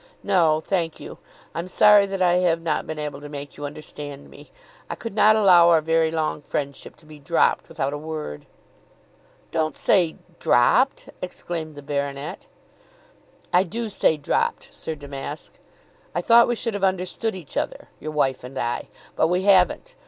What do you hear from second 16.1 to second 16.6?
I thought we